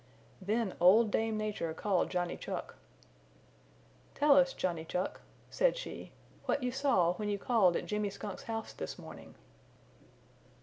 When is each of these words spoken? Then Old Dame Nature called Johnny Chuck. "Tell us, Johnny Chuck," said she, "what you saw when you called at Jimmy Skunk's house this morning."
Then 0.41 0.73
Old 0.79 1.11
Dame 1.11 1.37
Nature 1.37 1.75
called 1.75 2.09
Johnny 2.09 2.35
Chuck. 2.35 2.73
"Tell 4.15 4.35
us, 4.35 4.51
Johnny 4.53 4.83
Chuck," 4.83 5.21
said 5.51 5.77
she, 5.77 6.11
"what 6.45 6.63
you 6.63 6.71
saw 6.71 7.13
when 7.17 7.29
you 7.29 7.37
called 7.37 7.75
at 7.75 7.85
Jimmy 7.85 8.09
Skunk's 8.09 8.41
house 8.45 8.73
this 8.73 8.97
morning." 8.97 9.35